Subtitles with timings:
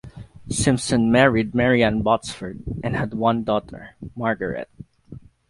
[0.49, 4.67] Simpson married Mary Anne Botsford and had one daughter, Margaret.